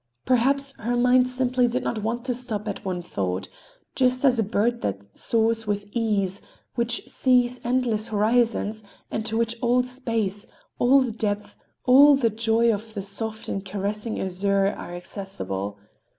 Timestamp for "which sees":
6.73-7.61